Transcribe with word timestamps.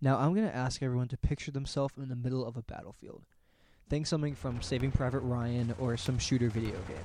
Now 0.00 0.16
I'm 0.18 0.32
going 0.32 0.46
to 0.46 0.54
ask 0.54 0.80
everyone 0.80 1.08
to 1.08 1.16
picture 1.16 1.50
themselves 1.50 1.94
in 1.96 2.08
the 2.08 2.14
middle 2.14 2.46
of 2.46 2.56
a 2.56 2.62
battlefield. 2.62 3.24
Think 3.90 4.06
something 4.06 4.36
from 4.36 4.62
Saving 4.62 4.92
Private 4.92 5.20
Ryan 5.20 5.74
or 5.80 5.96
some 5.96 6.18
shooter 6.18 6.48
video 6.48 6.76
game. 6.86 6.96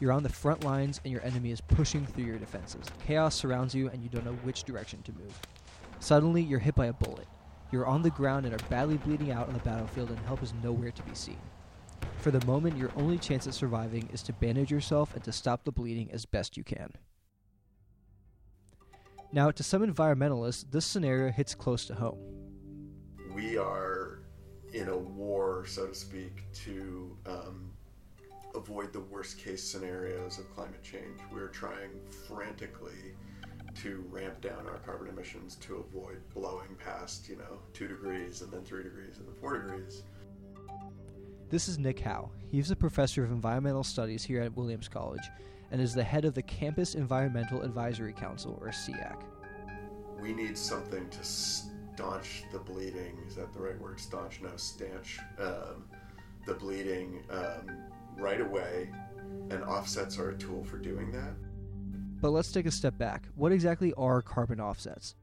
You're 0.00 0.12
on 0.12 0.22
the 0.22 0.30
front 0.30 0.64
lines 0.64 0.98
and 1.04 1.12
your 1.12 1.22
enemy 1.22 1.50
is 1.50 1.60
pushing 1.60 2.06
through 2.06 2.24
your 2.24 2.38
defenses. 2.38 2.86
Chaos 3.06 3.34
surrounds 3.34 3.74
you 3.74 3.90
and 3.90 4.02
you 4.02 4.08
don't 4.08 4.24
know 4.24 4.38
which 4.44 4.64
direction 4.64 5.02
to 5.02 5.12
move. 5.12 5.38
Suddenly, 6.00 6.42
you're 6.42 6.58
hit 6.58 6.74
by 6.74 6.86
a 6.86 6.92
bullet. 6.94 7.26
You're 7.70 7.86
on 7.86 8.00
the 8.00 8.10
ground 8.10 8.46
and 8.46 8.54
are 8.54 8.68
badly 8.70 8.96
bleeding 8.96 9.30
out 9.30 9.48
on 9.48 9.54
the 9.54 9.60
battlefield 9.60 10.08
and 10.08 10.18
help 10.20 10.42
is 10.42 10.54
nowhere 10.62 10.92
to 10.92 11.02
be 11.02 11.14
seen. 11.14 11.40
For 12.18 12.30
the 12.30 12.44
moment, 12.46 12.78
your 12.78 12.92
only 12.96 13.18
chance 13.18 13.46
at 13.46 13.52
surviving 13.52 14.08
is 14.10 14.22
to 14.22 14.32
bandage 14.32 14.70
yourself 14.70 15.14
and 15.14 15.22
to 15.24 15.32
stop 15.32 15.64
the 15.64 15.72
bleeding 15.72 16.10
as 16.12 16.24
best 16.24 16.56
you 16.56 16.64
can. 16.64 16.92
Now, 19.36 19.50
to 19.50 19.62
some 19.62 19.86
environmentalists, 19.86 20.64
this 20.70 20.86
scenario 20.86 21.30
hits 21.30 21.54
close 21.54 21.84
to 21.88 21.94
home. 21.94 22.18
We 23.34 23.58
are 23.58 24.20
in 24.72 24.88
a 24.88 24.96
war, 24.96 25.66
so 25.66 25.88
to 25.88 25.94
speak, 25.94 26.50
to 26.64 27.14
um, 27.26 27.70
avoid 28.54 28.94
the 28.94 29.00
worst 29.00 29.38
case 29.38 29.62
scenarios 29.62 30.38
of 30.38 30.50
climate 30.54 30.82
change. 30.82 31.20
We're 31.30 31.48
trying 31.48 31.90
frantically 32.26 33.14
to 33.82 34.06
ramp 34.08 34.40
down 34.40 34.66
our 34.66 34.78
carbon 34.78 35.08
emissions 35.08 35.56
to 35.56 35.86
avoid 35.86 36.22
blowing 36.32 36.74
past, 36.82 37.28
you 37.28 37.36
know, 37.36 37.58
two 37.74 37.88
degrees 37.88 38.40
and 38.40 38.50
then 38.50 38.64
three 38.64 38.84
degrees 38.84 39.18
and 39.18 39.28
then 39.28 39.34
four 39.38 39.58
degrees. 39.58 40.02
This 41.50 41.68
is 41.68 41.78
Nick 41.78 42.00
Howe. 42.00 42.30
He's 42.50 42.70
a 42.70 42.76
professor 42.76 43.22
of 43.22 43.30
environmental 43.30 43.84
studies 43.84 44.24
here 44.24 44.40
at 44.40 44.56
Williams 44.56 44.88
College 44.88 45.28
and 45.70 45.80
is 45.80 45.94
the 45.94 46.04
head 46.04 46.24
of 46.24 46.34
the 46.34 46.42
Campus 46.42 46.94
Environmental 46.94 47.62
Advisory 47.62 48.12
Council, 48.12 48.58
or 48.60 48.68
CEAC. 48.68 49.22
We 50.20 50.32
need 50.32 50.56
something 50.56 51.08
to 51.08 51.24
staunch 51.24 52.44
the 52.52 52.58
bleeding. 52.58 53.18
Is 53.26 53.34
that 53.36 53.52
the 53.52 53.60
right 53.60 53.78
word? 53.80 54.00
Staunch? 54.00 54.40
No, 54.42 54.50
stanch. 54.56 55.18
Um, 55.38 55.84
the 56.46 56.54
bleeding 56.54 57.22
um, 57.30 57.70
right 58.16 58.40
away, 58.40 58.90
and 59.50 59.62
offsets 59.64 60.18
are 60.18 60.30
a 60.30 60.36
tool 60.36 60.64
for 60.64 60.78
doing 60.78 61.10
that. 61.12 61.34
But 62.20 62.30
let's 62.30 62.50
take 62.50 62.66
a 62.66 62.70
step 62.70 62.96
back. 62.96 63.28
What 63.34 63.52
exactly 63.52 63.92
are 63.94 64.22
carbon 64.22 64.60
offsets? 64.60 65.14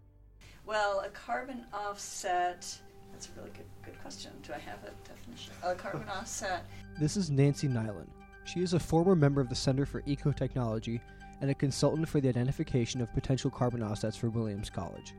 Well, 0.65 1.01
a 1.05 1.09
carbon 1.09 1.65
offset. 1.73 2.65
That's 3.11 3.29
a 3.29 3.39
really 3.39 3.51
good, 3.51 3.65
good 3.83 3.99
question. 4.01 4.31
Do 4.43 4.53
I 4.53 4.59
have 4.59 4.79
a 4.83 4.91
definition? 5.07 5.53
A 5.63 5.75
carbon 5.75 6.07
offset. 6.19 6.65
This 6.99 7.17
is 7.17 7.29
Nancy 7.29 7.67
Nylen. 7.67 8.07
She 8.45 8.61
is 8.61 8.73
a 8.73 8.79
former 8.79 9.15
member 9.15 9.41
of 9.41 9.49
the 9.49 9.55
Center 9.55 9.85
for 9.85 10.01
Ecotechnology 10.01 10.99
and 11.43 11.51
a 11.51 11.53
consultant 11.53 12.07
for 12.07 12.21
the 12.21 12.29
identification 12.29 13.01
of 13.01 13.13
potential 13.13 13.51
carbon 13.51 13.83
offsets 13.83 14.15
for 14.15 14.29
Williams 14.29 14.69
College. 14.69 15.13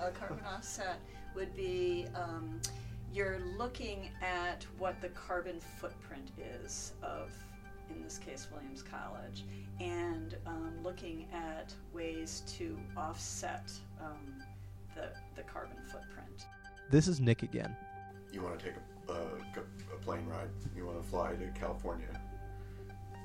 A 0.00 0.10
carbon 0.10 0.44
offset 0.44 0.98
would 1.36 1.54
be 1.54 2.08
um, 2.16 2.60
you're 3.14 3.38
looking 3.56 4.10
at 4.20 4.66
what 4.78 5.00
the 5.00 5.10
carbon 5.10 5.60
footprint 5.60 6.32
is 6.36 6.94
of, 7.00 7.30
in 7.94 8.02
this 8.02 8.18
case, 8.18 8.48
Williams 8.52 8.82
College, 8.82 9.44
and 9.78 10.36
um, 10.48 10.72
looking 10.82 11.28
at 11.32 11.72
ways 11.94 12.42
to 12.58 12.76
offset 12.96 13.70
um, 14.00 14.42
the, 14.96 15.10
the 15.36 15.44
carbon 15.44 15.76
footprint. 15.84 16.46
This 16.90 17.06
is 17.06 17.20
Nick 17.20 17.44
again. 17.44 17.76
You 18.32 18.42
want 18.42 18.58
to 18.58 18.64
take 18.64 18.74
a, 19.08 19.12
a, 19.12 19.94
a 19.94 19.98
plane 20.00 20.26
ride, 20.26 20.48
you 20.74 20.86
want 20.86 21.00
to 21.00 21.08
fly 21.08 21.34
to 21.34 21.46
California. 21.56 22.20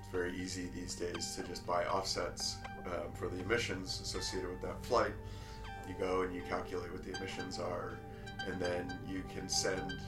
It's 0.07 0.13
very 0.13 0.37
easy 0.41 0.69
these 0.73 0.95
days 0.95 1.35
to 1.35 1.43
just 1.43 1.67
buy 1.67 1.85
offsets 1.85 2.55
um, 2.85 3.11
for 3.13 3.27
the 3.27 3.41
emissions 3.41 3.99
associated 4.01 4.49
with 4.49 4.61
that 4.61 4.81
flight. 4.85 5.11
You 5.85 5.95
go 5.99 6.21
and 6.21 6.33
you 6.33 6.41
calculate 6.47 6.93
what 6.93 7.03
the 7.03 7.13
emissions 7.17 7.59
are, 7.59 7.97
and 8.45 8.57
then 8.57 8.97
you 9.05 9.21
can 9.33 9.49
send 9.49 9.99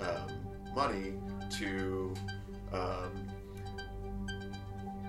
um, 0.00 0.74
money 0.74 1.12
to 1.60 2.12
um, 2.72 3.28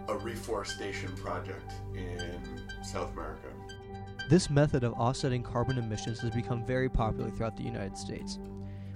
a 0.07 0.15
reforestation 0.15 1.15
project 1.15 1.73
in 1.95 2.39
South 2.83 3.11
America. 3.13 3.47
This 4.29 4.51
method 4.51 4.83
of 4.83 4.93
offsetting 4.93 5.41
carbon 5.41 5.79
emissions 5.79 6.19
has 6.19 6.29
become 6.29 6.63
very 6.63 6.89
popular 6.89 7.31
throughout 7.31 7.57
the 7.57 7.63
United 7.63 7.97
States. 7.97 8.37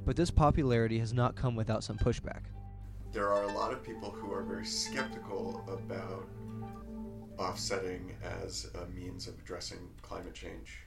But 0.05 0.15
this 0.15 0.29
popularity 0.29 0.99
has 0.99 1.13
not 1.13 1.35
come 1.35 1.55
without 1.55 1.83
some 1.83 1.97
pushback. 1.97 2.41
There 3.11 3.29
are 3.29 3.43
a 3.43 3.51
lot 3.51 3.73
of 3.73 3.83
people 3.83 4.09
who 4.09 4.31
are 4.31 4.41
very 4.41 4.65
skeptical 4.65 5.65
about 5.67 6.29
offsetting 7.37 8.15
as 8.23 8.71
a 8.81 8.85
means 8.87 9.27
of 9.27 9.37
addressing 9.37 9.79
climate 10.01 10.33
change. 10.33 10.77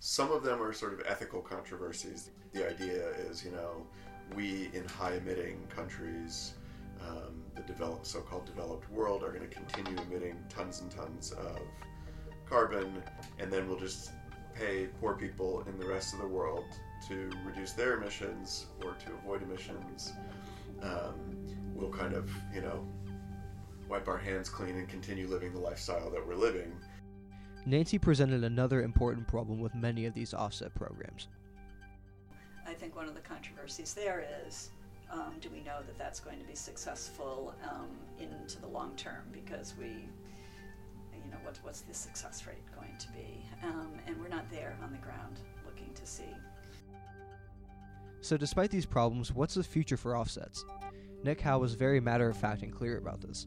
Some 0.00 0.32
of 0.32 0.42
them 0.42 0.62
are 0.62 0.72
sort 0.72 0.94
of 0.94 1.02
ethical 1.06 1.42
controversies. 1.42 2.30
The 2.52 2.66
idea 2.66 3.08
is, 3.28 3.44
you 3.44 3.50
know, 3.50 3.86
we 4.34 4.70
in 4.72 4.88
high 4.88 5.16
emitting 5.16 5.66
countries, 5.68 6.54
um, 7.06 7.42
the 7.54 7.62
developed, 7.62 8.06
so-called 8.06 8.46
developed 8.46 8.90
world, 8.90 9.22
are 9.22 9.30
going 9.30 9.46
to 9.46 9.54
continue 9.54 9.98
emitting 10.02 10.36
tons 10.48 10.80
and 10.80 10.90
tons 10.90 11.32
of 11.32 11.58
carbon, 12.48 13.02
and 13.38 13.52
then 13.52 13.68
we'll 13.68 13.78
just 13.78 14.12
pay 14.54 14.86
poor 14.98 15.14
people 15.14 15.62
in 15.68 15.78
the 15.78 15.86
rest 15.86 16.14
of 16.14 16.20
the 16.20 16.26
world 16.26 16.64
to 17.08 17.30
reduce 17.44 17.72
their 17.72 17.98
emissions 17.98 18.66
or 18.82 18.92
to 18.92 19.12
avoid 19.12 19.42
emissions. 19.42 20.14
Um, 20.82 21.14
we'll 21.74 21.90
kind 21.90 22.14
of, 22.14 22.30
you 22.54 22.60
know, 22.60 22.86
wipe 23.88 24.08
our 24.08 24.18
hands 24.18 24.48
clean 24.48 24.76
and 24.76 24.88
continue 24.88 25.26
living 25.26 25.52
the 25.52 25.60
lifestyle 25.60 26.10
that 26.10 26.26
we're 26.26 26.34
living. 26.34 26.72
Nancy 27.66 27.98
presented 27.98 28.44
another 28.44 28.82
important 28.82 29.26
problem 29.26 29.60
with 29.60 29.74
many 29.74 30.06
of 30.06 30.14
these 30.14 30.34
offset 30.34 30.74
programs. 30.74 31.28
I 32.66 32.74
think 32.74 32.96
one 32.96 33.08
of 33.08 33.14
the 33.14 33.20
controversies 33.20 33.94
there 33.94 34.26
is 34.46 34.70
um, 35.10 35.34
do 35.40 35.48
we 35.50 35.60
know 35.60 35.78
that 35.86 35.98
that's 35.98 36.20
going 36.20 36.38
to 36.38 36.44
be 36.44 36.54
successful 36.54 37.54
um, 37.70 37.88
into 38.18 38.60
the 38.60 38.66
long 38.66 38.94
term? 38.96 39.22
Because 39.32 39.74
we, 39.78 39.86
you 39.86 41.30
know, 41.30 41.36
what, 41.42 41.58
what's 41.62 41.82
the 41.82 41.94
success 41.94 42.46
rate 42.46 42.64
going 42.74 42.96
to 42.98 43.08
be? 43.12 43.44
Um, 43.62 43.92
and 44.06 44.20
we're 44.20 44.28
not 44.28 44.50
there 44.50 44.76
on 44.82 44.90
the 44.90 44.98
ground 44.98 45.38
looking 45.64 45.92
to 45.94 46.06
see. 46.06 46.34
So, 48.24 48.38
despite 48.38 48.70
these 48.70 48.86
problems, 48.86 49.34
what's 49.34 49.52
the 49.52 49.62
future 49.62 49.98
for 49.98 50.16
offsets? 50.16 50.64
Nick 51.24 51.42
Howe 51.42 51.58
was 51.58 51.74
very 51.74 52.00
matter 52.00 52.26
of 52.26 52.38
fact 52.38 52.62
and 52.62 52.72
clear 52.72 52.96
about 52.96 53.20
this. 53.20 53.46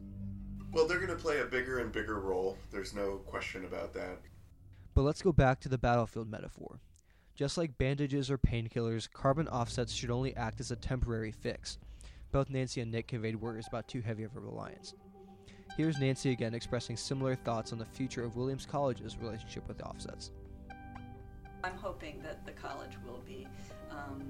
Well, 0.70 0.86
they're 0.86 1.04
going 1.04 1.08
to 1.08 1.16
play 1.16 1.40
a 1.40 1.46
bigger 1.46 1.80
and 1.80 1.90
bigger 1.90 2.20
role. 2.20 2.56
There's 2.70 2.94
no 2.94 3.16
question 3.26 3.64
about 3.64 3.92
that. 3.94 4.18
But 4.94 5.02
let's 5.02 5.20
go 5.20 5.32
back 5.32 5.58
to 5.62 5.68
the 5.68 5.78
battlefield 5.78 6.30
metaphor. 6.30 6.78
Just 7.34 7.58
like 7.58 7.76
bandages 7.76 8.30
or 8.30 8.38
painkillers, 8.38 9.10
carbon 9.10 9.48
offsets 9.48 9.92
should 9.92 10.12
only 10.12 10.36
act 10.36 10.60
as 10.60 10.70
a 10.70 10.76
temporary 10.76 11.32
fix. 11.32 11.78
Both 12.30 12.48
Nancy 12.48 12.80
and 12.80 12.92
Nick 12.92 13.08
conveyed 13.08 13.34
worries 13.34 13.66
about 13.66 13.88
too 13.88 14.00
heavy 14.00 14.22
of 14.22 14.36
a 14.36 14.40
reliance. 14.40 14.94
Here's 15.76 15.98
Nancy 15.98 16.30
again 16.30 16.54
expressing 16.54 16.96
similar 16.96 17.34
thoughts 17.34 17.72
on 17.72 17.80
the 17.80 17.84
future 17.84 18.22
of 18.22 18.36
Williams 18.36 18.64
College's 18.64 19.18
relationship 19.18 19.66
with 19.66 19.82
offsets. 19.82 20.30
I'm 21.64 21.76
hoping 21.76 22.22
that 22.22 22.46
the 22.46 22.52
college 22.52 22.92
will 23.04 23.22
be 23.26 23.48
um, 23.90 24.22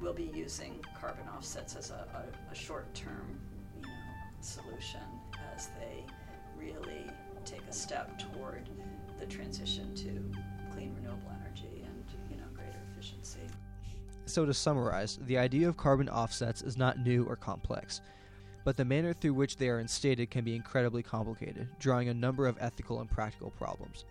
will 0.00 0.12
be 0.12 0.30
using 0.34 0.84
carbon 0.98 1.24
offsets 1.34 1.76
as 1.76 1.90
a, 1.90 2.06
a, 2.14 2.52
a 2.52 2.54
short-term, 2.54 3.40
you 3.76 3.82
know, 3.82 3.88
solution 4.40 5.00
as 5.54 5.68
they 5.78 6.04
really 6.58 7.10
take 7.44 7.62
a 7.68 7.72
step 7.72 8.18
toward 8.18 8.68
the 9.18 9.26
transition 9.26 9.94
to 9.94 10.74
clean 10.74 10.94
renewable 10.94 11.30
energy 11.40 11.84
and 11.84 12.04
you 12.30 12.36
know 12.36 12.44
greater 12.54 12.78
efficiency. 12.92 13.40
So 14.26 14.44
to 14.44 14.52
summarize, 14.52 15.18
the 15.26 15.38
idea 15.38 15.68
of 15.68 15.76
carbon 15.76 16.08
offsets 16.08 16.62
is 16.62 16.76
not 16.76 16.98
new 16.98 17.24
or 17.24 17.36
complex, 17.36 18.00
but 18.64 18.76
the 18.76 18.84
manner 18.84 19.12
through 19.12 19.34
which 19.34 19.56
they 19.56 19.68
are 19.68 19.78
instated 19.78 20.30
can 20.30 20.44
be 20.44 20.56
incredibly 20.56 21.02
complicated, 21.02 21.68
drawing 21.78 22.08
a 22.08 22.14
number 22.14 22.46
of 22.46 22.56
ethical 22.60 23.00
and 23.00 23.08
practical 23.08 23.50
problems. 23.50 24.04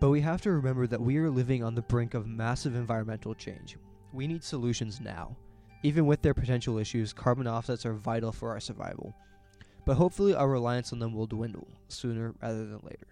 But 0.00 0.08
we 0.08 0.22
have 0.22 0.40
to 0.42 0.52
remember 0.52 0.86
that 0.86 1.00
we 1.00 1.18
are 1.18 1.30
living 1.30 1.62
on 1.62 1.74
the 1.74 1.82
brink 1.82 2.14
of 2.14 2.26
massive 2.26 2.74
environmental 2.74 3.34
change. 3.34 3.76
We 4.12 4.26
need 4.26 4.44
solutions 4.44 5.00
now. 5.00 5.36
Even 5.82 6.06
with 6.06 6.22
their 6.22 6.34
potential 6.34 6.78
issues, 6.78 7.12
carbon 7.12 7.46
offsets 7.46 7.86
are 7.86 7.94
vital 7.94 8.30
for 8.30 8.50
our 8.50 8.60
survival. 8.60 9.14
But 9.84 9.96
hopefully, 9.96 10.34
our 10.34 10.48
reliance 10.48 10.92
on 10.92 10.98
them 11.00 11.12
will 11.12 11.26
dwindle 11.26 11.66
sooner 11.88 12.34
rather 12.40 12.66
than 12.66 12.80
later. 12.82 13.11